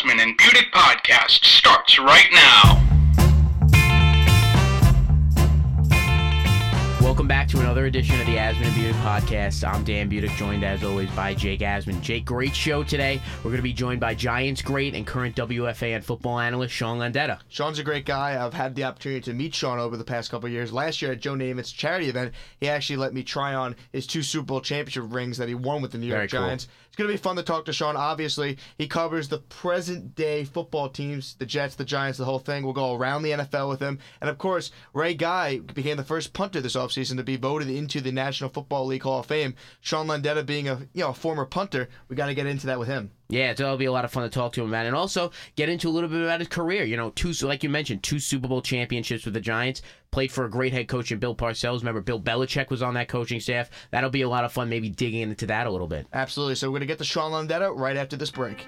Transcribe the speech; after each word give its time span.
Asman 0.00 0.18
and 0.22 0.38
Budick 0.38 0.70
podcast 0.70 1.44
starts 1.44 1.98
right 1.98 2.28
now. 2.32 2.89
Welcome 7.20 7.28
back 7.28 7.48
to 7.48 7.60
another 7.60 7.84
edition 7.84 8.18
of 8.18 8.26
the 8.26 8.36
Asman 8.36 8.64
and 8.64 8.72
Budick 8.72 8.94
podcast. 9.02 9.62
I'm 9.68 9.84
Dan 9.84 10.08
Budick, 10.08 10.34
joined 10.38 10.64
as 10.64 10.82
always 10.82 11.10
by 11.10 11.34
Jake 11.34 11.60
Asman. 11.60 12.00
Jake, 12.00 12.24
great 12.24 12.56
show 12.56 12.82
today. 12.82 13.20
We're 13.44 13.50
going 13.50 13.56
to 13.56 13.62
be 13.62 13.74
joined 13.74 14.00
by 14.00 14.14
Giants 14.14 14.62
great 14.62 14.94
and 14.94 15.06
current 15.06 15.36
WFAN 15.36 16.02
football 16.02 16.40
analyst 16.40 16.72
Sean 16.72 16.98
Landeta. 16.98 17.40
Sean's 17.50 17.78
a 17.78 17.84
great 17.84 18.06
guy. 18.06 18.42
I've 18.42 18.54
had 18.54 18.74
the 18.74 18.84
opportunity 18.84 19.20
to 19.20 19.34
meet 19.34 19.54
Sean 19.54 19.78
over 19.78 19.98
the 19.98 20.04
past 20.04 20.30
couple 20.30 20.46
of 20.46 20.52
years. 20.52 20.72
Last 20.72 21.02
year 21.02 21.12
at 21.12 21.20
Joe 21.20 21.34
Namath's 21.34 21.72
charity 21.72 22.08
event, 22.08 22.32
he 22.58 22.70
actually 22.70 22.96
let 22.96 23.12
me 23.12 23.22
try 23.22 23.52
on 23.52 23.76
his 23.92 24.06
two 24.06 24.22
Super 24.22 24.46
Bowl 24.46 24.62
championship 24.62 25.12
rings 25.12 25.36
that 25.36 25.48
he 25.48 25.54
won 25.54 25.82
with 25.82 25.92
the 25.92 25.98
New 25.98 26.06
York 26.06 26.20
Very 26.20 26.28
cool. 26.28 26.40
Giants. 26.40 26.68
It's 26.86 26.96
going 26.96 27.06
to 27.06 27.14
be 27.14 27.22
fun 27.22 27.36
to 27.36 27.44
talk 27.44 27.66
to 27.66 27.72
Sean. 27.72 27.96
Obviously, 27.96 28.58
he 28.76 28.88
covers 28.88 29.28
the 29.28 29.38
present 29.38 30.16
day 30.16 30.42
football 30.42 30.88
teams, 30.88 31.34
the 31.34 31.46
Jets, 31.46 31.76
the 31.76 31.84
Giants, 31.84 32.18
the 32.18 32.24
whole 32.24 32.40
thing. 32.40 32.64
We'll 32.64 32.72
go 32.72 32.96
around 32.96 33.22
the 33.22 33.30
NFL 33.30 33.68
with 33.68 33.78
him. 33.78 34.00
And 34.20 34.28
of 34.28 34.38
course, 34.38 34.72
Ray 34.92 35.14
Guy 35.14 35.58
became 35.58 35.98
the 35.98 36.02
first 36.02 36.32
punter 36.32 36.60
this 36.60 36.74
offseason 36.74 37.09
to 37.18 37.24
be 37.24 37.36
voted 37.36 37.68
into 37.68 38.00
the 38.00 38.12
National 38.12 38.50
Football 38.50 38.86
League 38.86 39.02
Hall 39.02 39.20
of 39.20 39.26
Fame. 39.26 39.54
Sean 39.80 40.06
Landeta 40.06 40.44
being 40.44 40.68
a 40.68 40.80
you 40.92 41.02
know 41.02 41.10
a 41.10 41.14
former 41.14 41.44
punter, 41.44 41.88
we 42.08 42.16
got 42.16 42.26
to 42.26 42.34
get 42.34 42.46
into 42.46 42.66
that 42.66 42.78
with 42.78 42.88
him. 42.88 43.10
Yeah, 43.28 43.54
so 43.54 43.62
that'll 43.62 43.78
be 43.78 43.84
a 43.84 43.92
lot 43.92 44.04
of 44.04 44.10
fun 44.10 44.24
to 44.24 44.28
talk 44.28 44.52
to 44.54 44.62
him 44.62 44.68
about, 44.68 44.86
and 44.86 44.96
also 44.96 45.30
get 45.54 45.68
into 45.68 45.88
a 45.88 45.90
little 45.90 46.08
bit 46.08 46.22
about 46.22 46.40
his 46.40 46.48
career. 46.48 46.84
You 46.84 46.96
know, 46.96 47.10
two 47.10 47.32
like 47.46 47.62
you 47.62 47.68
mentioned, 47.68 48.02
two 48.02 48.18
Super 48.18 48.48
Bowl 48.48 48.62
championships 48.62 49.24
with 49.24 49.34
the 49.34 49.40
Giants. 49.40 49.82
Played 50.10 50.32
for 50.32 50.44
a 50.44 50.50
great 50.50 50.72
head 50.72 50.88
coach 50.88 51.12
in 51.12 51.20
Bill 51.20 51.36
Parcells. 51.36 51.78
Remember, 51.78 52.00
Bill 52.00 52.20
Belichick 52.20 52.68
was 52.68 52.82
on 52.82 52.94
that 52.94 53.08
coaching 53.08 53.38
staff. 53.38 53.70
That'll 53.92 54.10
be 54.10 54.22
a 54.22 54.28
lot 54.28 54.44
of 54.44 54.52
fun, 54.52 54.68
maybe 54.68 54.88
digging 54.88 55.20
into 55.20 55.46
that 55.46 55.68
a 55.68 55.70
little 55.70 55.86
bit. 55.86 56.06
Absolutely. 56.12 56.56
So 56.56 56.68
we're 56.68 56.78
going 56.78 56.80
to 56.80 56.86
get 56.86 56.98
to 56.98 57.04
Sean 57.04 57.30
Landeta 57.30 57.72
right 57.76 57.96
after 57.96 58.16
this 58.16 58.32
break. 58.32 58.66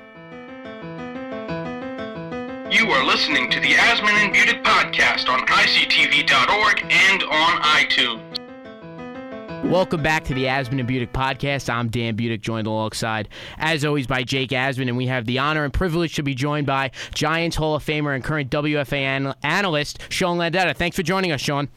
You 2.72 2.90
are 2.90 3.04
listening 3.04 3.50
to 3.50 3.60
the 3.60 3.72
Asman 3.74 4.08
and 4.12 4.34
Budick 4.34 4.62
podcast 4.62 5.28
on 5.28 5.46
ICTV.org 5.46 6.80
and 6.90 7.22
on 7.22 7.60
iTunes. 7.60 8.22
Welcome 9.70 10.02
back 10.02 10.24
to 10.24 10.32
the 10.34 10.44
Asman 10.44 10.80
and 10.80 10.88
Budick 10.88 11.12
podcast. 11.12 11.68
I'm 11.68 11.88
Dan 11.90 12.16
Budick, 12.16 12.40
joined 12.40 12.66
alongside, 12.66 13.28
as 13.58 13.84
always, 13.84 14.06
by 14.06 14.22
Jake 14.22 14.50
Asman, 14.52 14.88
and 14.88 14.96
we 14.96 15.06
have 15.06 15.26
the 15.26 15.38
honor 15.38 15.64
and 15.64 15.72
privilege 15.72 16.14
to 16.14 16.22
be 16.22 16.34
joined 16.34 16.66
by 16.66 16.92
Giants 17.14 17.56
Hall 17.56 17.74
of 17.74 17.84
Famer 17.84 18.14
and 18.14 18.24
current 18.24 18.50
WFA 18.50 19.02
an- 19.02 19.34
analyst 19.42 19.98
Sean 20.08 20.38
Landeta. 20.38 20.74
Thanks 20.74 20.96
for 20.96 21.02
joining 21.02 21.30
us, 21.30 21.42
Sean. 21.42 21.68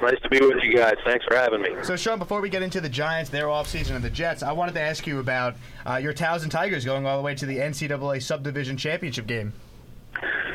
Nice 0.00 0.20
to 0.22 0.28
be 0.28 0.38
with 0.40 0.62
you 0.62 0.76
guys. 0.76 0.94
Thanks 1.04 1.24
for 1.24 1.34
having 1.34 1.62
me. 1.62 1.70
So, 1.82 1.96
Sean, 1.96 2.20
before 2.20 2.40
we 2.40 2.48
get 2.48 2.62
into 2.62 2.80
the 2.80 2.88
Giants, 2.88 3.28
their 3.28 3.46
offseason, 3.46 3.96
and 3.96 4.04
the 4.04 4.10
Jets, 4.10 4.44
I 4.44 4.52
wanted 4.52 4.74
to 4.74 4.80
ask 4.80 5.04
you 5.04 5.18
about 5.18 5.56
uh, 5.84 5.96
your 5.96 6.14
Towson 6.14 6.48
Tigers 6.48 6.84
going 6.84 7.06
all 7.06 7.16
the 7.16 7.24
way 7.24 7.34
to 7.34 7.44
the 7.44 7.56
NCAA 7.56 8.22
Subdivision 8.22 8.76
Championship 8.76 9.26
game. 9.26 9.52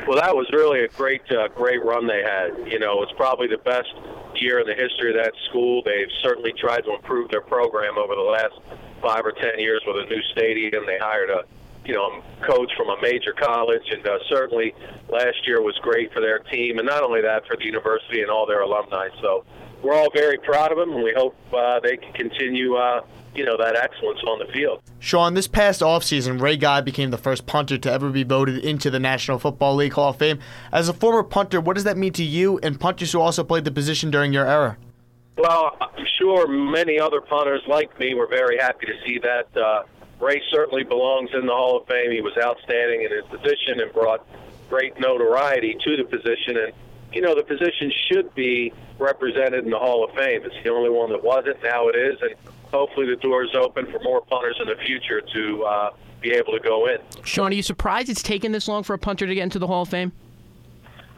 Well, 0.06 0.20
that 0.20 0.36
was 0.36 0.46
really 0.52 0.84
a 0.84 0.88
great, 0.88 1.22
uh, 1.32 1.48
great 1.48 1.82
run 1.82 2.06
they 2.06 2.22
had. 2.22 2.70
You 2.70 2.78
know, 2.78 3.02
it's 3.02 3.12
probably 3.12 3.46
the 3.48 3.58
best 3.58 3.88
year 4.36 4.60
in 4.60 4.66
the 4.66 4.74
history 4.74 5.10
of 5.10 5.16
that 5.16 5.32
school. 5.48 5.82
They've 5.84 6.10
certainly 6.22 6.52
tried 6.52 6.84
to 6.84 6.94
improve 6.94 7.30
their 7.30 7.40
program 7.40 7.96
over 7.96 8.14
the 8.14 8.20
last 8.20 8.54
five 9.00 9.24
or 9.24 9.32
ten 9.32 9.58
years 9.58 9.82
with 9.86 9.96
a 10.04 10.08
new 10.08 10.20
stadium. 10.32 10.84
They 10.86 10.98
hired 10.98 11.30
a, 11.30 11.44
you 11.84 11.94
know, 11.94 12.22
coach 12.46 12.70
from 12.76 12.88
a 12.88 13.00
major 13.00 13.32
college, 13.32 13.82
and 13.90 14.06
uh, 14.06 14.18
certainly 14.28 14.74
last 15.08 15.46
year 15.46 15.62
was 15.62 15.78
great 15.82 16.12
for 16.12 16.20
their 16.20 16.38
team, 16.38 16.78
and 16.78 16.86
not 16.86 17.02
only 17.02 17.20
that 17.20 17.46
for 17.46 17.56
the 17.56 17.64
university 17.64 18.22
and 18.22 18.30
all 18.30 18.46
their 18.46 18.60
alumni. 18.60 19.08
So 19.20 19.44
we're 19.82 19.94
all 19.94 20.10
very 20.14 20.38
proud 20.38 20.72
of 20.72 20.78
them, 20.78 20.92
and 20.92 21.02
we 21.02 21.12
hope 21.14 21.36
uh, 21.52 21.80
they 21.80 21.96
can 21.96 22.12
continue, 22.14 22.76
uh, 22.76 23.02
you 23.34 23.44
know, 23.44 23.56
that 23.58 23.76
excellence 23.76 24.20
on 24.26 24.38
the 24.38 24.50
field. 24.52 24.82
Sean, 24.98 25.34
this 25.34 25.46
past 25.46 25.82
offseason, 25.82 26.40
Ray 26.40 26.56
Guy 26.56 26.80
became 26.80 27.10
the 27.10 27.18
first 27.18 27.46
punter 27.46 27.76
to 27.76 27.92
ever 27.92 28.10
be 28.10 28.22
voted 28.22 28.64
into 28.64 28.90
the 28.90 28.98
National 29.00 29.38
Football 29.38 29.76
League 29.76 29.92
Hall 29.92 30.10
of 30.10 30.16
Fame. 30.16 30.38
As 30.72 30.88
a 30.88 30.94
former 30.94 31.22
punter, 31.22 31.60
what 31.60 31.74
does 31.74 31.84
that 31.84 31.98
mean 31.98 32.12
to 32.14 32.24
you 32.24 32.58
and 32.62 32.80
punters 32.80 33.12
who 33.12 33.20
also 33.20 33.44
played 33.44 33.64
the 33.64 33.70
position 33.70 34.10
during 34.10 34.32
your 34.32 34.46
era? 34.46 34.78
Well, 35.36 35.76
I'm 35.80 36.06
sure 36.18 36.46
many 36.46 36.98
other 36.98 37.20
punters 37.20 37.62
like 37.66 37.98
me 37.98 38.14
were 38.14 38.28
very 38.28 38.56
happy 38.56 38.86
to 38.86 38.92
see 39.04 39.18
that. 39.18 39.48
Uh, 39.56 39.82
Ray 40.20 40.42
certainly 40.50 40.84
belongs 40.84 41.30
in 41.34 41.46
the 41.46 41.52
Hall 41.52 41.78
of 41.80 41.86
Fame. 41.86 42.10
He 42.10 42.20
was 42.20 42.36
outstanding 42.36 43.02
in 43.02 43.10
his 43.10 43.24
position 43.26 43.80
and 43.80 43.92
brought 43.92 44.26
great 44.68 44.98
notoriety 44.98 45.76
to 45.84 45.96
the 45.96 46.04
position. 46.04 46.56
And, 46.56 46.72
you 47.12 47.20
know, 47.20 47.34
the 47.34 47.42
position 47.42 47.92
should 48.08 48.34
be 48.34 48.72
represented 48.98 49.64
in 49.64 49.70
the 49.70 49.78
Hall 49.78 50.04
of 50.04 50.14
Fame. 50.14 50.42
It's 50.44 50.54
the 50.62 50.70
only 50.70 50.90
one 50.90 51.10
that 51.10 51.22
wasn't. 51.22 51.62
Now 51.62 51.88
it 51.88 51.96
is. 51.96 52.20
And 52.22 52.34
hopefully 52.70 53.06
the 53.06 53.16
door 53.16 53.44
is 53.44 53.54
open 53.54 53.86
for 53.86 54.00
more 54.00 54.20
punters 54.22 54.56
in 54.60 54.68
the 54.68 54.76
future 54.76 55.20
to 55.20 55.64
uh, 55.64 55.90
be 56.20 56.32
able 56.32 56.52
to 56.52 56.60
go 56.60 56.86
in. 56.86 56.98
Sean, 57.24 57.50
are 57.50 57.54
you 57.54 57.62
surprised 57.62 58.08
it's 58.08 58.22
taken 58.22 58.52
this 58.52 58.68
long 58.68 58.82
for 58.82 58.94
a 58.94 58.98
punter 58.98 59.26
to 59.26 59.34
get 59.34 59.42
into 59.42 59.58
the 59.58 59.66
Hall 59.66 59.82
of 59.82 59.88
Fame? 59.88 60.12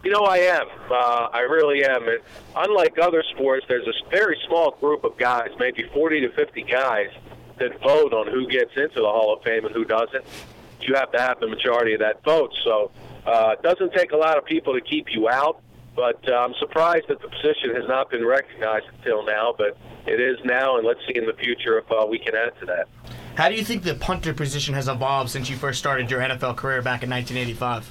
You 0.05 0.13
know, 0.13 0.25
I 0.25 0.39
am. 0.39 0.67
Uh, 0.91 1.29
I 1.33 1.41
really 1.41 1.85
am. 1.85 2.07
And 2.09 2.21
unlike 2.55 2.99
other 2.99 3.25
sports, 3.35 3.67
there's 3.69 3.89
a 3.89 4.11
very 4.11 4.39
small 4.47 4.73
group 4.73 5.03
of 5.03 5.17
guys, 5.17 5.51
maybe 5.59 5.83
40 5.93 6.21
to 6.21 6.29
50 6.31 6.63
guys, 6.63 7.09
that 7.59 7.81
vote 7.83 8.13
on 8.13 8.27
who 8.31 8.47
gets 8.47 8.71
into 8.77 9.01
the 9.01 9.09
Hall 9.09 9.35
of 9.35 9.43
Fame 9.43 9.65
and 9.65 9.75
who 9.75 9.85
doesn't. 9.85 10.25
You 10.81 10.95
have 10.95 11.11
to 11.13 11.21
have 11.21 11.41
the 11.41 11.49
majority 11.49 11.95
of 11.95 12.01
that 12.01 12.23
vote. 12.25 12.53
So 12.65 12.91
uh, 13.27 13.55
it 13.59 13.63
doesn't 13.63 13.93
take 13.95 14.13
a 14.13 14.17
lot 14.17 14.39
of 14.39 14.45
people 14.45 14.75
to 14.75 14.81
keep 14.81 15.07
you 15.11 15.29
out. 15.29 15.61
But 15.95 16.21
uh, 16.29 16.35
I'm 16.35 16.55
surprised 16.59 17.07
that 17.09 17.23
the 17.23 17.29
position 17.29 17.75
has 17.75 17.89
not 17.89 18.11
been 18.11 18.25
recognized 18.25 18.87
until 18.99 19.25
now. 19.25 19.55
But 19.57 19.79
it 20.07 20.21
is 20.21 20.37
now, 20.45 20.77
and 20.77 20.87
let's 20.87 21.01
see 21.09 21.17
in 21.17 21.27
the 21.27 21.33
future 21.33 21.79
if 21.79 21.91
uh, 21.91 22.07
we 22.09 22.19
can 22.19 22.35
add 22.37 22.53
to 22.61 22.67
that. 22.67 22.89
How 23.37 23.49
do 23.49 23.55
you 23.55 23.65
think 23.65 23.83
the 23.83 23.95
punter 23.95 24.33
position 24.33 24.75
has 24.75 24.89
evolved 24.89 25.31
since 25.31 25.51
you 25.51 25.57
first 25.57 25.79
started 25.79 26.11
your 26.11 26.21
NFL 26.21 26.57
career 26.57 26.81
back 26.83 27.03
in 27.03 27.11
1985? 27.11 27.91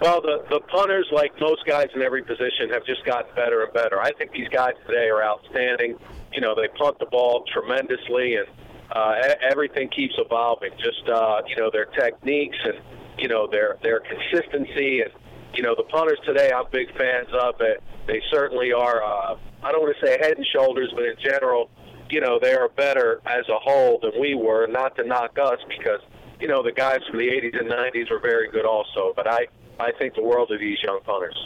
Well, 0.00 0.22
the 0.22 0.44
the 0.48 0.60
punters, 0.60 1.06
like 1.12 1.38
most 1.40 1.66
guys 1.66 1.88
in 1.94 2.00
every 2.00 2.22
position, 2.22 2.70
have 2.70 2.86
just 2.86 3.04
gotten 3.04 3.34
better 3.34 3.62
and 3.64 3.72
better. 3.72 4.00
I 4.00 4.12
think 4.12 4.32
these 4.32 4.48
guys 4.48 4.72
today 4.86 5.08
are 5.08 5.22
outstanding. 5.22 5.98
You 6.32 6.40
know, 6.40 6.54
they 6.54 6.68
punt 6.68 6.98
the 6.98 7.06
ball 7.06 7.44
tremendously, 7.52 8.36
and 8.36 8.46
uh, 8.92 9.14
everything 9.40 9.88
keeps 9.88 10.14
evolving. 10.18 10.70
Just 10.78 11.08
uh, 11.08 11.42
you 11.46 11.56
know, 11.56 11.70
their 11.72 11.86
techniques 11.86 12.58
and 12.64 12.80
you 13.18 13.28
know 13.28 13.46
their 13.46 13.78
their 13.82 14.00
consistency, 14.00 15.02
and 15.02 15.10
you 15.54 15.62
know 15.62 15.74
the 15.76 15.84
punters 15.84 16.18
today. 16.24 16.50
I'm 16.52 16.64
big 16.70 16.88
fans 16.96 17.28
of 17.32 17.60
it. 17.60 17.82
They 18.06 18.22
certainly 18.30 18.72
are. 18.72 19.02
Uh, 19.02 19.36
I 19.62 19.72
don't 19.72 19.82
want 19.82 19.96
to 20.00 20.06
say 20.06 20.18
head 20.20 20.36
and 20.36 20.46
shoulders, 20.46 20.90
but 20.94 21.04
in 21.04 21.16
general, 21.22 21.70
you 22.08 22.20
know, 22.20 22.38
they 22.40 22.54
are 22.54 22.68
better 22.70 23.20
as 23.26 23.48
a 23.48 23.58
whole 23.58 23.98
than 24.00 24.12
we 24.18 24.34
were. 24.34 24.66
Not 24.66 24.96
to 24.96 25.04
knock 25.04 25.38
us 25.38 25.58
because 25.68 26.00
you 26.40 26.48
know 26.48 26.62
the 26.62 26.72
guys 26.72 27.00
from 27.08 27.18
the 27.18 27.26
80s 27.28 27.58
and 27.58 27.70
90s 27.70 28.10
were 28.10 28.20
very 28.20 28.50
good 28.50 28.64
also, 28.64 29.12
but 29.14 29.26
I. 29.26 29.46
I 29.80 29.92
think 29.98 30.14
the 30.14 30.22
world 30.22 30.50
of 30.50 30.60
these 30.60 30.78
young 30.82 31.00
punters. 31.04 31.36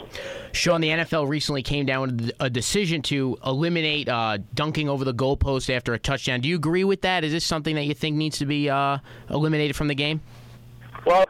Sean, 0.51 0.81
the 0.81 0.89
NFL 0.89 1.27
recently 1.29 1.63
came 1.63 1.85
down 1.85 2.01
with 2.01 2.31
a 2.39 2.49
decision 2.49 3.01
to 3.03 3.37
eliminate 3.45 4.09
uh, 4.09 4.39
dunking 4.53 4.89
over 4.89 5.05
the 5.05 5.13
goalpost 5.13 5.73
after 5.73 5.93
a 5.93 5.99
touchdown. 5.99 6.41
Do 6.41 6.49
you 6.49 6.55
agree 6.55 6.83
with 6.83 7.01
that? 7.01 7.23
Is 7.23 7.31
this 7.31 7.45
something 7.45 7.75
that 7.75 7.85
you 7.85 7.93
think 7.93 8.17
needs 8.17 8.37
to 8.39 8.45
be 8.45 8.69
uh, 8.69 8.97
eliminated 9.29 9.75
from 9.75 9.87
the 9.87 9.95
game? 9.95 10.21
Well, 11.05 11.25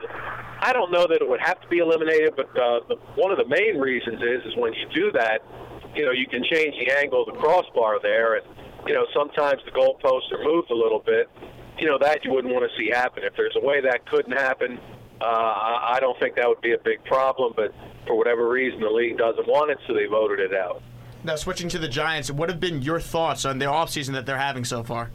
I 0.62 0.74
don't 0.74 0.92
know 0.92 1.06
that 1.08 1.22
it 1.22 1.30
would 1.30 1.42
have 1.42 1.62
to 1.62 1.68
be 1.68 1.78
eliminated, 1.78 2.34
but 2.36 2.50
uh, 2.58 2.80
the, 2.88 2.96
one 3.16 3.32
of 3.32 3.38
the 3.38 3.48
main 3.48 3.78
reasons 3.78 4.22
is 4.22 4.44
is 4.46 4.58
when 4.58 4.74
you 4.74 4.88
do 4.94 5.12
that, 5.12 5.44
you 5.96 6.06
know, 6.06 6.12
you 6.12 6.28
can 6.28 6.44
change 6.44 6.76
the 6.80 6.92
angle 6.98 7.22
of 7.22 7.34
the 7.34 7.40
crossbar 7.40 8.00
there, 8.02 8.36
and 8.36 8.46
you 8.88 8.94
know 8.94 9.06
sometimes 9.14 9.62
the 9.66 9.72
goalposts 9.72 10.32
are 10.32 10.44
moved 10.44 10.72
a 10.72 10.76
little 10.76 11.04
bit. 11.06 11.30
You 11.78 11.88
know 11.88 11.98
that 12.00 12.26
you 12.26 12.32
wouldn't 12.32 12.54
want 12.54 12.70
to 12.70 12.78
see 12.78 12.90
happen. 12.90 13.24
If 13.24 13.36
there's 13.36 13.56
a 13.56 13.66
way 13.66 13.82
that 13.82 14.10
couldn't 14.10 14.32
happen, 14.32 14.80
uh, 15.22 15.26
I 15.26 15.98
don't 16.00 16.18
think 16.20 16.36
that 16.36 16.48
would 16.48 16.62
be 16.62 16.74
a 16.74 16.78
big 16.78 17.04
problem. 17.06 17.54
But 17.56 17.74
for 18.08 18.16
whatever 18.16 18.50
reason, 18.50 18.82
the 18.82 18.90
league 18.90 19.18
doesn't 19.18 19.48
want 19.48 19.72
it, 19.72 19.78
so 19.88 19.94
they 19.94 20.06
voted 20.06 20.40
it 20.40 20.56
out. 20.56 20.82
Now, 21.24 21.36
switching 21.36 21.70
to 21.70 21.80
the 21.80 21.88
Giants, 21.88 22.30
what 22.30 22.50
have 22.50 22.60
been 22.60 22.82
your 22.82 23.00
thoughts 23.00 23.46
on 23.46 23.58
their 23.58 23.70
offseason 23.70 24.14
that 24.14 24.26
they're 24.26 24.38
having 24.38 24.64
so 24.64 24.84
far? 24.84 25.10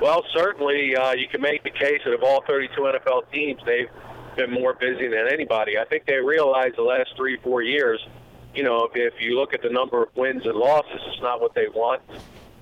Well, 0.00 0.24
certainly 0.32 0.96
uh, 0.96 1.12
you 1.12 1.28
can 1.28 1.40
make 1.40 1.64
the 1.64 1.70
case 1.70 2.00
that 2.04 2.12
of 2.12 2.22
all 2.22 2.42
32 2.46 2.74
NFL 2.80 3.30
teams, 3.32 3.60
they've 3.66 3.88
been 4.36 4.50
more 4.50 4.74
busy 4.74 5.08
than 5.08 5.26
anybody. 5.30 5.78
I 5.78 5.84
think 5.84 6.06
they 6.06 6.16
realized 6.16 6.76
the 6.76 6.82
last 6.82 7.10
three, 7.16 7.36
four 7.38 7.62
years, 7.62 8.00
you 8.54 8.62
know, 8.62 8.84
if, 8.84 8.92
if 8.94 9.20
you 9.20 9.38
look 9.38 9.54
at 9.54 9.62
the 9.62 9.70
number 9.70 10.02
of 10.02 10.08
wins 10.16 10.44
and 10.44 10.54
losses, 10.54 11.00
it's 11.06 11.22
not 11.22 11.40
what 11.40 11.54
they 11.54 11.68
want. 11.68 12.02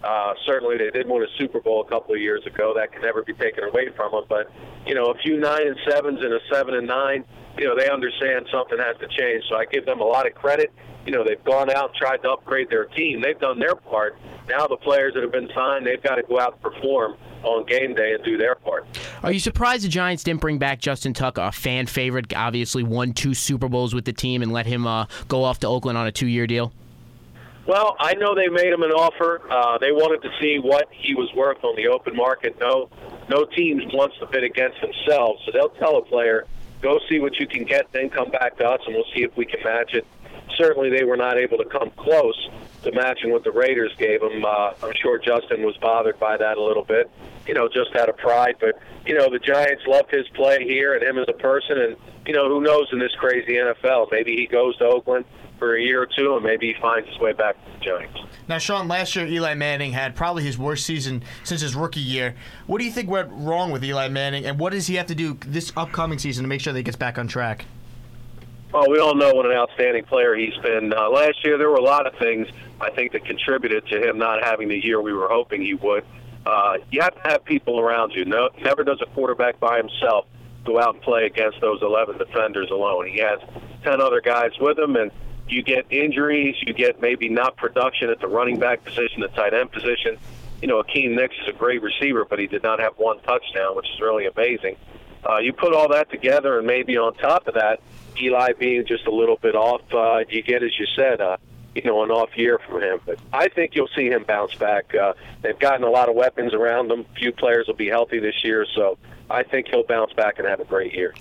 Uh, 0.03 0.33
certainly, 0.47 0.79
they 0.79 0.91
did 0.91 1.09
win 1.09 1.23
a 1.23 1.27
Super 1.39 1.61
Bowl 1.61 1.83
a 1.83 1.89
couple 1.89 2.15
of 2.15 2.21
years 2.21 2.45
ago. 2.47 2.73
That 2.75 2.93
can 2.93 3.03
never 3.03 3.23
be 3.23 3.35
taken 3.35 3.65
away 3.65 3.89
from 3.97 4.13
them. 4.13 4.25
But 4.29 4.51
you 4.87 4.95
know, 4.95 5.07
a 5.07 5.19
few 5.19 5.39
nine 5.39 5.67
and 5.67 5.77
sevens 5.89 6.21
and 6.23 6.33
a 6.33 6.41
seven 6.51 6.75
and 6.75 6.87
nine, 6.87 7.25
you 7.59 7.67
know, 7.67 7.77
they 7.77 7.91
understand 7.91 8.47
something 8.51 8.79
has 8.79 8.97
to 8.99 9.09
change. 9.09 9.45
So 9.49 9.57
I 9.57 9.67
give 9.67 9.85
them 9.85 10.01
a 10.01 10.05
lot 10.05 10.27
of 10.27 10.35
credit. 10.35 10.73
You 11.05 11.13
know, 11.13 11.25
they've 11.25 11.43
gone 11.45 11.71
out 11.71 11.91
and 11.91 11.95
tried 11.95 12.19
to 12.19 12.31
upgrade 12.31 12.71
their 12.71 12.85
team. 12.85 13.21
They've 13.21 13.39
done 13.39 13.59
their 13.59 13.75
part. 13.75 14.17
Now 14.49 14.67
the 14.67 14.77
players 14.77 15.15
that 15.15 15.23
have 15.23 15.33
been 15.33 15.51
signed, 15.55 15.87
they've 15.87 16.03
got 16.03 16.17
to 16.17 16.23
go 16.23 16.41
out 16.41 16.55
and 16.55 16.63
perform 16.63 17.17
on 17.43 17.65
game 17.65 17.95
day 17.95 18.13
and 18.13 18.23
do 18.25 18.37
their 18.37 18.55
part. 18.55 18.87
Are 19.23 19.33
you 19.33 19.41
surprised 19.41 19.85
the 19.85 19.89
Giants 19.89 20.23
didn't 20.23 20.41
bring 20.41 20.59
back 20.59 20.79
Justin 20.79 21.15
Tuck, 21.15 21.39
a 21.39 21.53
fan 21.53 21.87
favorite? 21.87 22.35
Obviously, 22.35 22.83
won 22.83 23.13
two 23.13 23.35
Super 23.35 23.69
Bowls 23.69 23.95
with 23.95 24.05
the 24.05 24.13
team 24.13 24.43
and 24.43 24.53
let 24.53 24.67
him 24.67 24.87
uh, 24.87 25.07
go 25.29 25.45
off 25.45 25.61
to 25.61 25.67
Oakland 25.67 25.97
on 25.97 26.07
a 26.07 26.13
two-year 26.13 26.47
deal. 26.47 26.73
Well, 27.71 27.95
I 28.01 28.15
know 28.15 28.35
they 28.35 28.49
made 28.49 28.73
him 28.73 28.83
an 28.83 28.91
offer. 28.91 29.43
Uh, 29.49 29.79
they 29.79 29.93
wanted 29.93 30.23
to 30.23 30.31
see 30.41 30.59
what 30.59 30.89
he 30.91 31.15
was 31.15 31.33
worth 31.37 31.63
on 31.63 31.77
the 31.77 31.87
open 31.87 32.17
market. 32.17 32.59
No, 32.59 32.91
no 33.29 33.45
teams 33.45 33.85
wants 33.95 34.19
to 34.19 34.27
bid 34.27 34.43
against 34.43 34.81
themselves, 34.81 35.41
so 35.47 35.53
they'll 35.53 35.69
tell 35.79 35.97
a 35.97 36.03
player, 36.03 36.49
"Go 36.83 36.99
see 37.09 37.21
what 37.21 37.39
you 37.39 37.47
can 37.47 37.63
get, 37.63 37.87
then 37.93 38.11
come 38.11 38.29
back 38.29 38.57
to 38.59 38.69
us, 38.69 38.81
and 38.87 38.97
we'll 38.97 39.07
see 39.15 39.23
if 39.23 39.37
we 39.37 39.45
can 39.45 39.63
match 39.63 39.95
it." 39.95 40.05
Certainly, 40.57 40.91
they 40.91 41.05
were 41.05 41.17
not 41.17 41.39
able 41.39 41.59
to 41.59 41.65
come 41.65 41.93
close 41.93 42.49
to 42.83 42.93
matching 42.93 43.31
what 43.31 43.45
the 43.45 43.53
Raiders 43.53 43.93
gave 43.99 44.23
him. 44.23 44.45
Uh, 44.45 44.73
I'm 44.83 44.95
sure 45.01 45.19
Justin 45.19 45.63
was 45.63 45.77
bothered 45.79 46.19
by 46.19 46.37
that 46.37 46.57
a 46.57 46.63
little 46.63 46.85
bit, 46.85 47.11
you 47.47 47.55
know, 47.55 47.69
just 47.69 47.95
out 47.97 48.09
of 48.09 48.17
pride. 48.17 48.57
But 48.61 48.81
you 49.07 49.15
know, 49.15 49.31
the 49.31 49.39
Giants 49.39 49.83
loved 49.87 50.11
his 50.11 50.29
play 50.35 50.65
here 50.65 50.95
and 50.95 51.03
him 51.03 51.19
as 51.19 51.27
a 51.29 51.39
person, 51.39 51.79
and 51.79 51.97
you 52.27 52.35
know, 52.35 52.49
who 52.49 52.61
knows 52.61 52.89
in 52.93 52.99
this 52.99 53.15
crazy 53.19 53.55
NFL? 53.55 54.09
Maybe 54.11 54.37
he 54.37 54.47
goes 54.47 54.77
to 54.79 54.85
Oakland 54.85 55.25
for 55.59 55.77
a 55.77 55.83
year 55.83 56.03
or 56.03 56.07
two, 56.07 56.35
and 56.35 56.45
maybe 56.45 56.73
he 56.73 56.81
finds 56.81 57.09
his 57.09 57.19
way 57.19 57.33
back 57.33 57.55
to 57.65 57.79
the 57.79 57.85
Giants. 57.85 58.19
Now, 58.49 58.59
Sean, 58.59 58.89
last 58.89 59.15
year 59.15 59.27
Eli 59.27 59.55
Manning 59.55 59.93
had 59.93 60.17
probably 60.17 60.43
his 60.43 60.59
worst 60.59 60.85
season 60.87 61.23
since 61.45 61.61
his 61.61 61.77
rookie 61.77 62.01
year. 62.01 62.35
What 62.67 62.79
do 62.79 62.85
you 62.85 62.91
think 62.91 63.09
went 63.09 63.29
wrong 63.31 63.71
with 63.71 63.85
Eli 63.85 64.09
Manning, 64.09 64.47
and 64.47 64.59
what 64.59 64.73
does 64.73 64.87
he 64.87 64.97
have 64.97 65.07
to 65.07 65.15
do 65.15 65.39
this 65.47 65.73
upcoming 65.77 66.19
season 66.19 66.45
to 66.45 66.49
make 66.49 66.61
sure 66.61 66.73
that 66.73 66.79
he 66.79 66.83
gets 66.83 66.97
back 66.97 67.19
on 67.19 67.29
track? 67.29 67.67
Well, 68.73 68.89
we 68.89 69.01
all 69.01 69.17
know 69.17 69.35
what 69.35 69.47
an 69.47 69.53
outstanding 69.53 70.05
player 70.05 70.37
he's 70.37 70.57
been. 70.59 70.93
Uh, 70.93 71.11
last 71.11 71.45
year, 71.45 71.59
there 71.59 71.69
were 71.69 71.77
a 71.77 71.83
lot 71.83 72.07
of 72.07 72.15
things 72.21 72.47
I 72.81 72.91
think 72.91 73.13
that 73.13 73.25
contributed 73.25 73.87
to 73.89 74.09
him 74.09 74.19
not 74.19 74.45
having 74.45 74.69
the 74.69 74.79
year 74.79 75.01
we 75.03 75.13
were 75.13 75.29
hoping 75.29 75.61
he 75.61 75.75
would. 75.75 76.05
Uh, 76.47 76.79
you 76.91 77.01
have 77.01 77.15
to 77.21 77.29
have 77.29 77.45
people 77.45 77.81
around 77.81 78.13
you. 78.13 78.25
No, 78.25 78.49
never 78.63 78.85
does 78.85 79.01
a 79.03 79.07
quarterback 79.07 79.59
by 79.59 79.77
himself 79.77 80.27
go 80.65 80.81
out 80.81 80.95
and 80.95 81.03
play 81.03 81.27
against 81.27 81.61
those 81.61 81.83
11 81.83 82.19
defenders 82.19 82.71
alone. 82.71 83.09
He 83.09 83.19
has 83.19 83.41
10 83.83 84.01
other 84.01 84.21
guys 84.21 84.53
with 84.61 84.79
him, 84.79 84.95
and 84.95 85.11
you 85.49 85.63
get 85.63 85.87
injuries, 85.91 86.55
you 86.65 86.73
get 86.73 87.01
maybe 87.01 87.29
not 87.29 87.57
production 87.57 88.09
at 88.09 88.21
the 88.21 88.29
running 88.29 88.61
back 88.61 88.85
position, 88.85 89.21
the 89.21 89.29
tight 89.29 89.53
end 89.53 89.73
position. 89.73 90.17
You 90.63 90.69
know, 90.69 90.83
Hakeem 90.83 91.17
Nicks 91.17 91.35
is 91.43 91.49
a 91.49 91.59
great 91.59 91.83
receiver, 91.83 92.25
but 92.25 92.39
he 92.39 92.47
did 92.47 92.63
not 92.63 92.79
have 92.79 92.93
one 92.99 93.19
touchdown, 93.21 93.75
which 93.75 93.89
is 93.93 94.01
really 94.01 94.27
amazing. 94.27 94.77
Uh, 95.29 95.39
you 95.39 95.53
put 95.53 95.75
all 95.75 95.89
that 95.89 96.11
together, 96.11 96.59
and 96.59 96.67
maybe 96.67 96.97
on 96.97 97.15
top 97.15 97.49
of 97.49 97.55
that, 97.55 97.81
Eli 98.21 98.53
being 98.53 98.87
just 98.87 99.07
a 99.07 99.15
little 99.15 99.37
bit 99.37 99.55
off, 99.55 99.83
uh, 99.93 100.25
you 100.29 100.43
get, 100.43 100.63
as 100.63 100.79
you 100.79 100.87
said, 100.97 101.21
uh, 101.21 101.37
you 101.75 101.83
know, 101.83 102.03
an 102.03 102.11
off 102.11 102.37
year 102.37 102.59
from 102.67 102.83
him. 102.83 103.01
But 103.05 103.19
I 103.33 103.49
think 103.49 103.75
you'll 103.75 103.91
see 103.95 104.09
him 104.09 104.25
bounce 104.25 104.55
back. 104.55 104.95
Uh, 104.95 105.15
they've 105.43 105.59
gotten 105.59 105.85
a 105.85 105.91
lot 105.91 106.09
of 106.09 106.15
weapons 106.15 106.53
around 106.53 106.89
them. 106.89 107.07
Few 107.17 107.33
players 107.33 107.67
will 107.67 107.75
be 107.75 107.89
healthy 107.89 108.19
this 108.19 108.43
year, 108.43 108.67
so 108.75 108.99
I 109.29 109.45
think 109.45 109.69
he'll 109.69 109.85
bounce 109.85 110.13
back 110.13 110.39
and 110.39 110.49
have 110.49 110.61
a 110.61 110.65
great 110.65 110.93
year. 110.93 111.15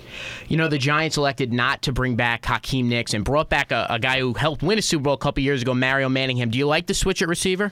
You 0.47 0.57
know, 0.57 0.67
the 0.67 0.79
Giants 0.79 1.17
elected 1.17 1.53
not 1.53 1.83
to 1.83 1.91
bring 1.91 2.15
back 2.15 2.45
Hakeem 2.45 2.89
Nicks 2.89 3.13
and 3.13 3.23
brought 3.23 3.49
back 3.49 3.71
a, 3.71 3.85
a 3.89 3.99
guy 3.99 4.19
who 4.19 4.33
helped 4.33 4.63
win 4.63 4.79
a 4.79 4.81
Super 4.81 5.03
Bowl 5.03 5.13
a 5.13 5.17
couple 5.17 5.43
years 5.43 5.61
ago, 5.61 5.73
Mario 5.73 6.09
Manningham. 6.09 6.49
Do 6.49 6.57
you 6.57 6.67
like 6.67 6.87
the 6.87 6.95
switch 6.95 7.21
at 7.21 7.27
receiver? 7.27 7.71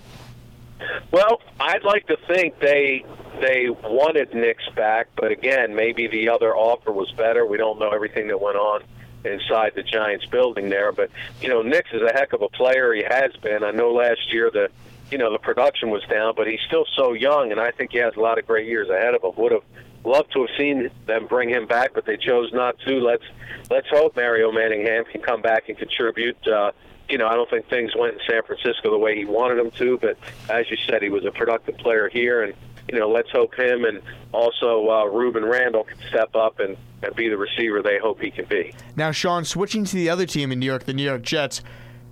Well, 1.12 1.42
I'd 1.60 1.84
like 1.84 2.06
to 2.08 2.18
think 2.28 2.60
they 2.60 3.04
they 3.42 3.70
wanted 3.70 4.34
Nicks 4.34 4.68
back, 4.76 5.08
but 5.16 5.32
again, 5.32 5.76
maybe 5.76 6.08
the 6.08 6.30
other 6.30 6.56
offer 6.56 6.92
was 6.92 7.12
better. 7.12 7.46
We 7.46 7.58
don't 7.58 7.80
know 7.80 7.90
everything 7.90 8.28
that 8.28 8.42
went 8.42 8.58
on 8.58 8.84
inside 9.26 9.74
the 9.76 9.84
Giants 9.84 10.26
building 10.26 10.70
there, 10.70 10.92
but 10.92 11.10
you 11.42 11.50
know, 11.50 11.62
Nicks 11.62 11.90
is 11.94 12.02
a 12.02 12.14
heck 12.14 12.34
of 12.34 12.42
a 12.42 12.50
player. 12.50 12.94
He 12.94 13.04
has 13.04 13.36
been. 13.38 13.64
I 13.64 13.72
know 13.72 13.92
last 13.92 14.32
year 14.32 14.50
the 14.52 14.70
you 15.12 15.18
know 15.18 15.32
the 15.32 15.40
production 15.40 15.90
was 15.90 16.04
down, 16.04 16.34
but 16.36 16.48
he's 16.48 16.60
still 16.68 16.86
so 16.96 17.14
young, 17.14 17.52
and 17.52 17.60
I 17.60 17.72
think 17.72 17.92
he 17.92 17.98
has 18.00 18.16
a 18.16 18.20
lot 18.20 18.38
of 18.38 18.46
great 18.46 18.68
years 18.68 18.90
ahead 18.90 19.14
of 19.14 19.24
him. 19.24 19.32
Would 19.38 19.52
have 19.52 19.64
loved 20.04 20.32
to 20.34 20.42
have 20.42 20.50
seen 20.58 20.90
them 21.06 21.28
bring 21.28 21.50
him 21.50 21.68
back, 21.68 21.94
but 21.94 22.06
they 22.06 22.18
chose 22.18 22.52
not 22.54 22.80
to. 22.80 23.00
Let's 23.00 23.24
let's 23.70 23.88
hope 23.90 24.16
Mario 24.16 24.52
Manningham 24.52 25.06
can 25.06 25.22
come 25.22 25.42
back 25.42 25.70
and 25.70 25.78
contribute. 25.78 26.38
Uh, 26.48 26.72
you 27.10 27.18
know, 27.18 27.28
I 27.28 27.36
don't 27.36 27.50
think 27.50 27.70
things 27.70 27.96
went 27.96 28.16
in 28.16 28.20
San 28.30 28.44
Francisco 28.44 28.92
the 28.92 28.98
way 28.98 29.16
he 29.16 29.26
wanted 29.26 29.58
them 29.58 29.72
to, 29.72 29.98
but 29.98 30.18
as 30.50 30.70
you 30.70 30.78
said, 30.88 31.02
he 31.02 31.10
was 31.10 31.26
a 31.26 31.32
productive 31.32 31.78
player 31.78 32.10
here, 32.10 32.44
and 32.44 32.54
you 32.90 33.00
know, 33.00 33.10
let's 33.10 33.30
hope 33.32 33.54
him 33.56 33.86
and 33.86 34.02
also 34.34 34.88
uh, 34.88 35.06
Rueben 35.06 35.50
Randle 35.50 35.84
can 35.84 35.98
step 36.10 36.36
up 36.36 36.60
and, 36.60 36.78
and 37.04 37.16
be 37.16 37.30
the 37.30 37.38
receiver 37.38 37.82
they 37.82 37.98
hope 38.00 38.22
he 38.22 38.32
can 38.32 38.46
be. 38.46 38.74
Now, 38.96 39.12
Sean, 39.12 39.46
switching 39.46 39.86
to 39.86 39.96
the 39.96 40.10
other 40.10 40.26
team 40.26 40.52
in 40.52 40.60
New 40.60 40.66
York, 40.66 40.86
the 40.86 40.94
New 40.94 41.04
York 41.04 41.22
Jets. 41.22 41.62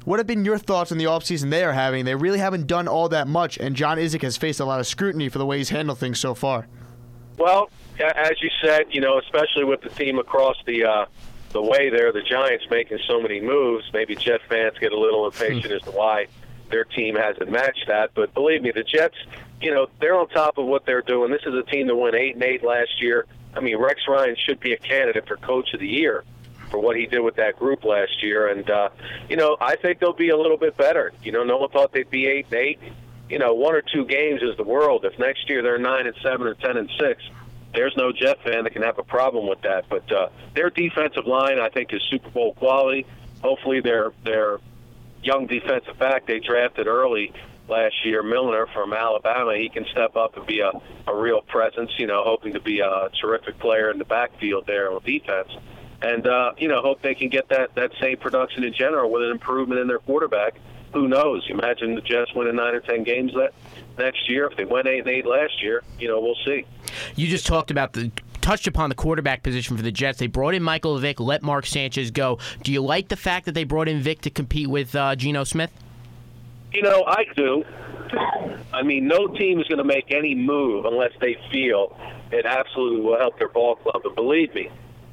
What 0.04 0.20
have 0.20 0.28
been 0.28 0.46
your 0.46 0.60
thoughts 0.60 0.92
on 0.92 1.00
the 1.00 1.06
offseason 1.06 1.50
they 1.50 1.64
are 1.64 1.74
having? 1.74 2.06
They 2.06 2.14
really 2.14 2.38
haven't 2.38 2.68
done 2.68 2.88
all 2.88 3.10
that 3.10 3.28
much, 3.28 3.58
and 3.58 3.76
John 3.76 3.98
Idzik 3.98 4.22
has 4.22 4.38
faced 4.38 4.60
a 4.60 4.66
lot 4.66 4.80
of 4.80 4.86
scrutiny 4.86 5.30
for 5.30 5.40
the 5.40 5.46
way 5.48 5.58
he's 5.58 5.70
handled 5.70 5.98
things 5.98 6.20
so 6.20 6.36
far. 6.36 6.68
Well, 7.38 7.70
as 8.00 8.34
you 8.42 8.50
said, 8.64 8.86
you 8.92 9.02
know, 9.02 9.18
especially 9.20 9.64
with 9.64 9.82
the 9.82 9.90
team 9.90 10.20
across 10.20 10.58
the 10.68 10.86
uh, 10.86 11.06
the 11.52 11.62
way 11.62 11.90
there, 11.90 12.12
the 12.12 12.22
Giants 12.22 12.66
making 12.70 13.00
so 13.08 13.22
many 13.22 13.40
moves, 13.40 13.90
maybe 13.94 14.16
Jet 14.16 14.42
fans 14.48 14.78
get 14.80 14.92
a 14.92 15.00
little 15.00 15.26
impatient 15.26 15.74
as 15.74 15.82
to 15.84 15.92
why 15.92 16.28
their 16.70 16.84
team 16.84 17.16
hasn't 17.16 17.50
matched 17.50 17.86
that. 17.88 18.12
But 18.14 18.34
believe 18.34 18.62
me, 18.62 18.72
the 18.72 18.84
Jets, 18.84 19.16
you 19.62 19.74
know, 19.74 19.88
they're 20.00 20.16
on 20.16 20.28
top 20.30 20.58
of 20.58 20.66
what 20.66 20.86
they're 20.86 21.02
doing. 21.02 21.32
This 21.32 21.44
is 21.46 21.54
a 21.54 21.64
team 21.64 21.88
that 21.88 21.96
went 21.96 22.16
eight 22.16 22.36
and 22.36 22.44
eight 22.44 22.64
last 22.64 23.02
year. 23.02 23.26
I 23.54 23.62
mean, 23.62 23.78
Rex 23.78 24.02
Ryan 24.08 24.36
should 24.38 24.60
be 24.60 24.74
a 24.74 24.78
candidate 24.78 25.28
for 25.28 25.38
Coach 25.38 25.74
of 25.74 25.80
the 25.80 25.88
Year 25.88 26.24
for 26.70 26.80
what 26.80 26.98
he 26.98 27.06
did 27.06 27.20
with 27.20 27.36
that 27.36 27.58
group 27.58 27.84
last 27.86 28.22
year. 28.22 28.48
And 28.50 28.70
uh, 28.70 28.90
you 29.30 29.38
know, 29.38 29.58
I 29.60 29.76
think 29.76 30.00
they'll 30.00 30.14
be 30.14 30.30
a 30.30 30.38
little 30.38 30.58
bit 30.58 30.76
better. 30.78 31.14
You 31.24 31.32
know, 31.32 31.44
no 31.44 31.58
one 31.58 31.70
thought 31.70 31.94
they'd 31.94 32.10
be 32.10 32.28
eight 32.28 32.48
and 32.48 32.56
eight. 32.56 32.80
You 33.30 33.40
know, 33.40 33.54
one 33.54 33.74
or 33.74 33.82
two 33.82 34.06
games 34.06 34.42
is 34.44 34.56
the 34.58 34.64
world. 34.64 35.06
If 35.06 35.18
next 35.18 35.50
year 35.50 35.64
they're 35.64 35.80
nine 35.80 36.06
and 36.06 36.16
seven 36.22 36.46
or 36.48 36.54
ten 36.54 36.78
and 36.78 36.92
six, 37.00 37.24
there's 37.74 37.96
no 37.98 38.12
Jet 38.12 38.44
fan 38.44 38.64
that 38.66 38.74
can 38.74 38.84
have 38.84 39.00
a 39.00 39.04
problem 39.04 39.48
with 39.48 39.62
that. 39.62 39.86
But 39.90 40.12
uh, 40.12 40.30
their 40.54 40.70
defensive 40.70 41.26
line, 41.26 41.60
I 41.60 41.70
think, 41.70 41.94
is 41.94 42.02
Super 42.10 42.30
Bowl 42.30 42.54
quality. 42.54 43.06
Hopefully, 43.42 43.80
their 43.80 44.12
their 44.24 44.60
young 45.24 45.48
defensive 45.48 45.98
back 45.98 46.28
they 46.28 46.40
drafted 46.40 46.88
early 46.88 47.34
last 47.68 48.06
year, 48.06 48.24
Milliner 48.24 48.68
from 48.74 48.94
Alabama, 48.94 49.56
he 49.56 49.70
can 49.70 49.86
step 49.92 50.16
up 50.16 50.38
and 50.38 50.46
be 50.46 50.60
a, 50.60 50.72
a 51.08 51.16
real 51.16 51.42
presence. 51.42 51.92
You 51.98 52.08
know, 52.08 52.24
hoping 52.24 52.54
to 52.54 52.60
be 52.60 52.80
a 52.80 53.10
terrific 53.22 53.60
player 53.60 53.92
in 53.92 53.98
the 53.98 54.06
backfield 54.06 54.66
there 54.68 54.92
on 54.92 55.02
defense. 55.04 55.50
And 56.02 56.28
uh, 56.28 56.54
you 56.58 56.68
know, 56.68 56.82
hope 56.82 57.02
they 57.02 57.16
can 57.16 57.30
get 57.30 57.50
that 57.50 57.76
that 57.76 57.92
same 58.02 58.18
production 58.18 58.64
in 58.64 58.74
general 58.74 59.12
with 59.12 59.24
an 59.24 59.32
improvement 59.32 59.80
in 59.80 59.88
their 59.88 60.00
quarterback. 60.00 60.56
Who 60.94 61.08
knows? 61.08 61.46
Imagine 61.50 61.96
the 61.96 62.02
Jets 62.02 62.34
winning 62.34 62.56
nine 62.56 62.74
or 62.74 62.80
ten 62.80 63.04
games 63.04 63.34
that 63.34 63.54
next 63.98 64.30
year. 64.30 64.48
If 64.48 64.56
they 64.58 64.66
went 64.66 64.88
eight 64.88 65.00
and 65.00 65.10
eight 65.10 65.26
last 65.26 65.62
year, 65.62 65.84
you 66.00 66.08
know, 66.08 66.22
we'll 66.22 66.38
see. 66.46 66.66
You 67.16 67.28
just 67.28 67.46
talked 67.46 67.72
about 67.72 67.94
the 67.94 68.12
touched 68.46 68.68
upon 68.68 68.90
the 68.90 68.96
quarterback 68.96 69.42
position 69.42 69.76
for 69.76 69.82
the 69.82 69.92
Jets. 69.92 70.20
They 70.20 70.28
brought 70.28 70.54
in 70.54 70.62
Michael 70.62 71.00
Vick, 71.00 71.20
let 71.20 71.42
Mark 71.42 71.66
Sanchez 71.66 72.12
go. 72.12 72.38
Do 72.62 72.72
you 72.72 72.80
like 72.80 73.08
the 73.08 73.16
fact 73.16 73.48
that 73.48 73.54
they 73.54 73.64
brought 73.64 73.88
in 73.88 74.02
Vick 74.02 74.22
to 74.22 74.30
compete 74.30 74.68
with 74.68 74.96
uh, 74.96 75.16
Geno 75.16 75.44
Smith? 75.44 75.72
You 76.76 76.82
know, 76.82 77.06
I 77.08 77.24
do. 77.38 77.64
I 78.74 78.84
mean, 78.84 79.08
no 79.08 79.28
team 79.28 79.62
is 79.62 79.68
going 79.68 79.78
to 79.78 79.86
make 79.86 80.12
any 80.12 80.36
move 80.36 80.84
unless 80.84 81.12
they 81.22 81.38
feel 81.50 81.98
it 82.34 82.46
absolutely 82.46 83.00
will 83.00 83.18
help 83.18 83.40
their 83.40 83.48
ball 83.48 83.78
club. 83.78 84.02
And 84.04 84.14
believe 84.14 84.54
me, 84.54 84.70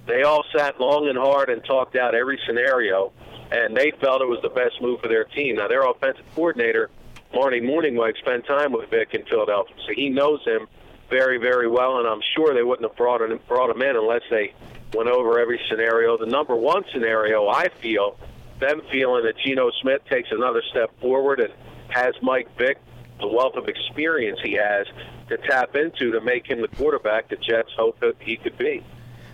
they 0.09 0.23
all 0.25 0.44
sat 0.56 0.81
long 0.81 1.09
and 1.09 1.17
hard 1.17 1.50
and 1.50 1.64
talked 1.64 1.94
out 1.94 2.16
every 2.16 2.40
scenario, 2.47 3.12
and 3.52 3.76
they 3.76 3.92
felt 4.00 4.23
it 4.23 4.28
was 4.28 4.40
the 4.42 4.49
best 4.49 4.83
move 4.83 5.00
for 5.00 5.07
their 5.07 5.23
team. 5.23 5.54
Now, 5.57 5.69
their 5.69 5.88
offensive 5.88 6.25
coordinator, 6.35 6.90
Marty 7.33 7.61
Mornhinweg, 7.61 8.16
spent 8.19 8.45
time 8.45 8.73
with 8.73 8.90
Vick 8.90 9.14
in 9.14 9.25
Philadelphia, 9.26 9.76
so 9.87 9.92
he 9.95 10.09
knows 10.09 10.45
him 10.45 10.66
very, 11.11 11.38
very 11.38 11.69
well, 11.69 11.99
and 11.99 12.09
I'm 12.09 12.23
sure 12.35 12.54
they 12.54 12.64
wouldn't 12.64 12.88
have 12.88 12.97
brought 12.97 13.23
him, 13.23 13.38
brought 13.47 13.71
him 13.71 13.83
in 13.83 13.95
unless 13.95 14.23
they 14.31 14.52
went 14.95 15.09
over 15.09 15.38
every 15.38 15.61
scenario. 15.71 16.19
The 16.19 16.26
number 16.26 16.57
one 16.57 16.83
scenario, 16.92 17.47
I 17.47 17.69
feel, 17.81 18.16
them 18.62 18.81
feeling 18.90 19.25
that 19.25 19.37
Geno 19.45 19.71
Smith 19.83 20.02
takes 20.09 20.31
another 20.31 20.62
step 20.71 20.90
forward 21.00 21.40
and 21.40 21.52
has 21.88 22.14
Mike 22.23 22.49
Vick, 22.57 22.78
the 23.21 23.28
wealth 23.28 23.57
of 23.57 23.69
experience 23.69 24.38
he 24.42 24.52
has, 24.52 24.87
to 25.28 25.37
tap 25.49 25.75
into 25.76 26.12
to 26.12 26.21
make 26.21 26.47
him 26.47 26.62
the 26.62 26.69
quarterback 26.69 27.28
the 27.28 27.37
Jets 27.37 27.71
hope 27.76 27.99
that 28.00 28.14
he 28.21 28.37
could 28.37 28.57
be. 28.57 28.85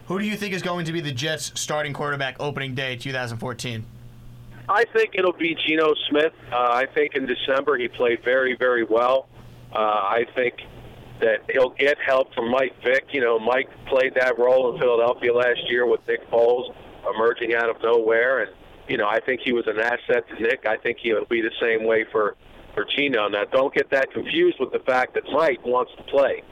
Who 0.06 0.18
do 0.18 0.24
you 0.24 0.36
think 0.36 0.54
is 0.54 0.62
going 0.62 0.86
to 0.86 0.92
be 0.92 1.00
the 1.00 1.12
Jets' 1.12 1.52
starting 1.54 1.92
quarterback 1.92 2.36
opening 2.40 2.74
day 2.74 2.96
2014? 2.96 3.84
I 4.68 4.84
think 4.84 5.10
it'll 5.14 5.32
be 5.32 5.54
Geno 5.54 5.94
Smith. 6.08 6.32
Uh, 6.52 6.56
I 6.56 6.86
think 6.94 7.14
in 7.14 7.26
December 7.26 7.78
he 7.78 7.88
played 7.88 8.22
very, 8.24 8.56
very 8.56 8.84
well. 8.84 9.28
Uh, 9.72 9.78
I 9.78 10.26
think 10.34 10.54
that 11.20 11.42
he'll 11.50 11.70
get 11.70 11.98
help 11.98 12.34
from 12.34 12.50
Mike 12.50 12.74
Vick. 12.82 13.06
You 13.12 13.20
know, 13.20 13.38
Mike 13.38 13.68
played 13.86 14.14
that 14.14 14.38
role 14.38 14.72
in 14.72 14.80
Philadelphia 14.80 15.34
last 15.34 15.60
year 15.68 15.86
with 15.86 16.06
Nick 16.06 16.28
Foles 16.30 16.74
emerging 17.14 17.54
out 17.54 17.68
of 17.68 17.82
nowhere, 17.82 18.40
and 18.40 18.50
you 18.88 18.96
know, 18.96 19.06
I 19.06 19.20
think 19.20 19.40
he 19.42 19.52
was 19.52 19.66
an 19.66 19.78
asset 19.78 20.28
to 20.28 20.42
Nick. 20.42 20.66
I 20.66 20.76
think 20.76 20.98
he'll 20.98 21.24
be 21.26 21.40
the 21.40 21.52
same 21.60 21.84
way 21.84 22.04
for 22.10 22.36
for 22.74 22.84
Geno. 22.84 23.28
Now, 23.28 23.44
don't 23.44 23.74
get 23.74 23.90
that 23.90 24.12
confused 24.12 24.58
with 24.60 24.72
the 24.72 24.78
fact 24.80 25.14
that 25.14 25.24
Mike 25.32 25.64
wants 25.64 25.92
to 25.96 26.02
play. 26.04 26.42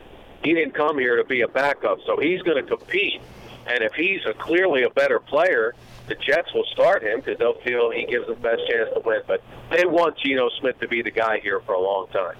He 0.42 0.54
didn't 0.54 0.74
come 0.74 0.98
here 0.98 1.16
to 1.16 1.24
be 1.24 1.42
a 1.42 1.48
backup, 1.48 1.98
so 2.06 2.18
he's 2.18 2.42
going 2.42 2.62
to 2.62 2.68
compete. 2.68 3.20
And 3.66 3.82
if 3.82 3.92
he's 3.94 4.20
a, 4.26 4.32
clearly 4.32 4.82
a 4.84 4.90
better 4.90 5.18
player, 5.18 5.74
the 6.08 6.14
Jets 6.14 6.52
will 6.54 6.66
start 6.72 7.02
him 7.02 7.20
because 7.20 7.38
they'll 7.38 7.60
feel 7.60 7.90
he 7.90 8.06
gives 8.06 8.26
them 8.26 8.36
the 8.36 8.40
best 8.40 8.62
chance 8.68 8.90
to 8.94 9.00
win. 9.04 9.22
But 9.26 9.42
they 9.70 9.86
want 9.86 10.18
Geno 10.18 10.48
Smith 10.60 10.78
to 10.80 10.88
be 10.88 11.02
the 11.02 11.10
guy 11.10 11.40
here 11.40 11.60
for 11.60 11.74
a 11.74 11.80
long 11.80 12.06
time. 12.08 12.36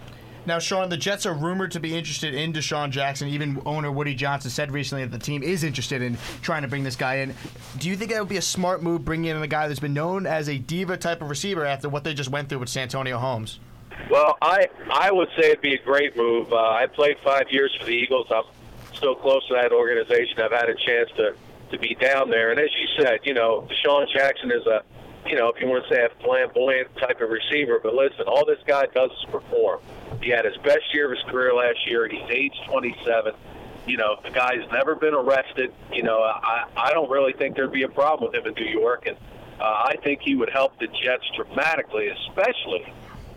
Now, 0.47 0.61
Sean, 0.61 0.88
the 0.88 0.97
Jets 0.97 1.26
are 1.26 1.35
rumored 1.35 1.73
to 1.73 1.81
be 1.81 1.97
interested 1.97 2.33
in 2.33 2.53
DeSean 2.53 2.91
Jackson. 2.91 3.26
Even 3.29 3.61
owner 3.67 3.91
Woody 3.91 4.15
Johnson 4.15 4.49
said 4.50 4.71
recently 4.71 5.05
that 5.05 5.11
the 5.11 5.25
team 5.25 5.43
is 5.43 5.65
interested 5.65 6.03
in 6.03 6.17
trying 6.41 6.62
to 6.62 6.69
bring 6.69 6.85
this 6.85 6.95
guy 6.95 7.17
in. 7.17 7.35
Do 7.79 7.88
you 7.88 7.97
think 7.97 8.12
that 8.12 8.21
would 8.21 8.29
be 8.29 8.37
a 8.37 8.43
smart 8.43 8.81
move, 8.81 9.05
bringing 9.05 9.31
in 9.31 9.43
a 9.43 9.47
guy 9.49 9.67
that's 9.67 9.81
been 9.81 9.95
known 9.95 10.25
as 10.25 10.49
a 10.49 10.57
diva 10.57 10.97
type 10.97 11.21
of 11.21 11.31
receiver 11.31 11.65
after 11.65 11.88
what 11.88 12.05
they 12.05 12.15
just 12.15 12.31
went 12.31 12.49
through 12.49 12.61
with 12.61 12.69
Santonio 12.69 13.19
Holmes? 13.19 13.59
Well, 14.09 14.38
I 14.41 14.69
I 14.93 15.11
would 15.11 15.29
say 15.37 15.50
it'd 15.50 15.62
be 15.62 15.75
a 15.75 15.83
great 15.83 16.17
move. 16.17 16.53
Uh, 16.53 16.57
I 16.57 16.87
played 16.87 17.17
five 17.25 17.47
years 17.50 17.75
for 17.81 17.87
the 17.87 17.93
Eagles. 17.93 18.29
I'm 18.31 18.45
still 18.95 19.17
close 19.17 19.47
to 19.49 19.55
that 19.55 19.73
organization. 19.73 20.41
I've 20.41 20.53
had 20.53 20.69
a 20.69 20.76
chance 20.76 21.11
to 21.17 21.35
to 21.73 21.79
be 21.79 21.97
down 21.97 22.31
there, 22.31 22.53
and 22.53 22.61
as 22.61 22.71
you 22.79 22.87
said, 23.03 23.21
you 23.25 23.35
know, 23.35 23.67
DeSean 23.69 24.07
Jackson 24.12 24.53
is 24.53 24.65
a 24.67 24.85
you 25.26 25.35
know, 25.35 25.49
if 25.49 25.61
you 25.61 25.67
want 25.67 25.85
to 25.88 25.95
say 25.95 26.05
a 26.05 26.23
flamboyant 26.23 26.95
type 26.99 27.21
of 27.21 27.31
receiver, 27.31 27.81
but 27.83 27.95
listen, 27.95 28.26
all 28.29 28.45
this 28.47 28.61
guy 28.65 28.87
does 28.95 29.11
is 29.11 29.25
perform. 29.31 29.81
He 30.26 30.33
had 30.33 30.45
his 30.45 30.56
best 30.56 30.92
year 30.92 31.04
of 31.04 31.16
his 31.16 31.23
career 31.30 31.54
last 31.54 31.87
year. 31.87 32.09
He's 32.09 32.28
age 32.30 32.52
27. 32.68 33.33
You 33.87 33.97
know, 33.97 34.16
the 34.25 34.30
guy's 34.30 34.68
never 34.73 34.97
been 34.97 35.14
arrested. 35.14 35.73
You 35.92 36.02
know, 36.02 36.18
I 36.21 36.64
I 36.76 36.92
don't 36.92 37.09
really 37.09 37.33
think 37.33 37.54
there'd 37.54 37.71
be 37.71 37.85
a 37.85 37.88
problem 37.88 38.33
with 38.33 38.40
him 38.40 38.52
in 38.52 38.54
New 38.61 38.68
York, 38.68 39.06
and 39.06 39.16
uh, 39.61 39.62
I 39.62 39.95
think 40.02 40.23
he 40.23 40.35
would 40.35 40.50
help 40.50 40.80
the 40.80 40.88
Jets 40.88 41.23
dramatically, 41.37 42.09
especially 42.09 42.92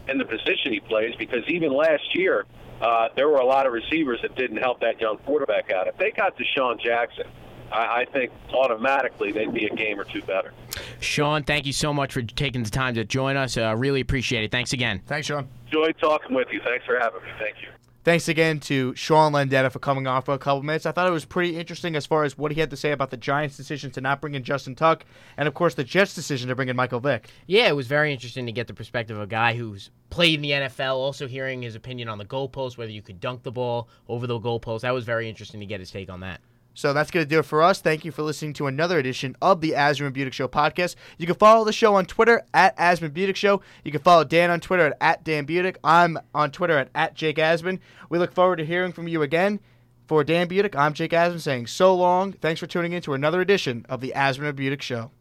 in 0.08 0.17
the 0.17 0.25
position 0.25 0.74
he 0.74 0.79
plays, 0.79 1.13
because 1.15 1.48
even 1.48 1.72
last 1.72 2.15
year 2.15 2.48
uh, 2.81 3.10
there 3.15 3.29
were 3.29 3.38
a 3.38 3.46
lot 3.46 3.67
of 3.67 3.74
receivers 3.74 4.19
that 4.24 4.36
didn't 4.36 4.58
help 4.58 4.79
that 4.79 5.00
young 5.00 5.19
quarterback 5.19 5.72
out. 5.72 5.86
If 5.86 5.98
they 5.98 6.10
got 6.10 6.39
DeSean 6.39 6.81
Jackson, 6.81 7.27
I, 7.71 8.01
I 8.01 8.05
think 8.05 8.31
automatically 8.53 9.31
they'd 9.31 9.53
be 9.53 9.65
a 9.65 9.75
game 9.75 9.99
or 9.99 10.03
two 10.03 10.21
better. 10.21 10.53
Sean, 10.99 11.43
thank 11.43 11.65
you 11.65 11.73
so 11.73 11.93
much 11.93 12.13
for 12.13 12.21
taking 12.21 12.63
the 12.63 12.69
time 12.69 12.95
to 12.95 13.05
join 13.05 13.38
us. 13.38 13.57
Uh, 13.57 13.75
really 13.77 14.01
appreciate 14.01 14.43
it. 14.43 14.51
Thanks 14.51 14.73
again. 14.73 15.01
Thanks, 15.05 15.27
Sean. 15.27 15.47
Enjoy 15.65 15.91
talking 15.93 16.35
with 16.35 16.47
you. 16.51 16.61
Thanks 16.63 16.85
for 16.85 16.99
having 16.99 17.21
me. 17.21 17.29
Thank 17.39 17.61
you. 17.61 17.69
Thanks 18.05 18.29
again 18.29 18.61
to 18.61 18.95
Sean 18.95 19.33
Landeta 19.33 19.69
for 19.71 19.79
coming 19.79 20.07
on 20.07 20.21
for 20.21 20.33
a 20.33 20.39
couple 20.39 20.63
minutes. 20.63 20.85
I 20.85 20.93
thought 20.93 21.07
it 21.07 21.11
was 21.11 21.25
pretty 21.25 21.57
interesting 21.57 21.97
as 21.97 22.05
far 22.05 22.23
as 22.23 22.38
what 22.38 22.51
he 22.51 22.59
had 22.59 22.69
to 22.69 22.77
say 22.77 22.91
about 22.91 23.11
the 23.11 23.17
Giants' 23.17 23.57
decision 23.57 23.91
to 23.91 24.01
not 24.01 24.21
bring 24.21 24.35
in 24.35 24.43
Justin 24.43 24.73
Tuck, 24.73 25.05
and 25.35 25.49
of 25.49 25.53
course 25.53 25.75
the 25.75 25.83
Jets' 25.83 26.15
decision 26.15 26.47
to 26.47 26.55
bring 26.55 26.69
in 26.69 26.77
Michael 26.77 27.01
Vick. 27.01 27.29
Yeah, 27.45 27.67
it 27.67 27.75
was 27.75 27.88
very 27.88 28.13
interesting 28.13 28.45
to 28.45 28.53
get 28.53 28.67
the 28.67 28.73
perspective 28.73 29.17
of 29.17 29.23
a 29.23 29.27
guy 29.27 29.53
who's 29.53 29.91
played 30.09 30.35
in 30.35 30.41
the 30.41 30.51
NFL, 30.51 30.95
also 30.95 31.27
hearing 31.27 31.61
his 31.61 31.75
opinion 31.75 32.07
on 32.07 32.17
the 32.17 32.25
goalpost, 32.25 32.77
whether 32.77 32.91
you 32.91 33.01
could 33.01 33.19
dunk 33.19 33.43
the 33.43 33.51
ball 33.51 33.89
over 34.07 34.27
the 34.27 34.39
goalpost. 34.39 34.81
That 34.81 34.93
was 34.93 35.03
very 35.03 35.27
interesting 35.27 35.59
to 35.59 35.65
get 35.65 35.81
his 35.81 35.91
take 35.91 36.09
on 36.09 36.21
that. 36.21 36.39
So 36.79 36.93
that's 36.93 37.12
going 37.12 37.25
to 37.25 37.29
do 37.29 37.39
it 37.39 37.45
for 37.45 37.62
us. 37.62 37.81
Thank 37.81 38.05
you 38.05 38.12
for 38.13 38.21
listening 38.21 38.53
to 38.53 38.67
another 38.67 39.00
edition 39.00 39.36
of 39.41 39.59
the 39.59 39.71
Asman 39.71 40.13
Budick 40.13 40.31
Show 40.31 40.48
podcast. 40.48 40.95
You 41.17 41.25
can 41.25 41.36
follow 41.36 41.65
the 41.65 41.74
show 41.74 41.95
on 41.95 42.05
Twitter 42.05 42.41
at 42.53 42.77
Asman 42.77 43.09
Budick 43.09 43.36
Show. 43.36 43.62
You 43.83 43.91
can 43.91 44.00
follow 44.00 44.24
Dan 44.24 44.50
on 44.50 44.62
Twitter 44.62 44.86
at, 44.86 44.98
at 45.01 45.24
Dan 45.25 45.45
Budick. 45.45 45.75
I'm 45.83 46.17
on 46.33 46.51
Twitter 46.51 46.77
at, 46.77 46.89
at 46.95 47.15
Jake 47.15 47.36
Asman. 47.36 47.79
We 48.09 48.17
look 48.17 48.31
forward 48.31 48.59
to 48.59 48.65
hearing 48.65 48.93
from 48.93 49.09
you 49.09 49.21
again. 49.21 49.59
For 50.07 50.24
Dan 50.24 50.48
Budick, 50.48 50.74
I'm 50.74 50.93
Jake 50.93 51.12
Asman 51.12 51.41
saying 51.41 51.67
so 51.67 51.93
long. 51.93 52.31
Thanks 52.31 52.62
for 52.62 52.67
tuning 52.67 52.93
in 52.93 53.01
to 53.01 53.13
another 53.13 53.41
edition 53.41 53.86
of 53.89 54.00
the 54.00 54.13
Asman 54.15 54.53
Budick 54.53 54.81
Show. 54.81 55.12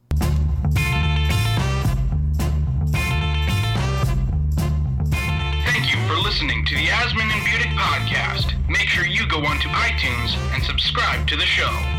Listening 6.28 6.62
to 6.62 6.74
the 6.74 6.84
Asman 6.84 7.22
and 7.22 7.46
Budick 7.46 7.74
podcast. 7.74 8.52
Make 8.68 8.86
sure 8.86 9.06
you 9.06 9.26
go 9.28 9.38
onto 9.38 9.66
iTunes 9.68 10.36
and 10.52 10.62
subscribe 10.62 11.26
to 11.26 11.36
the 11.36 11.46
show. 11.46 11.97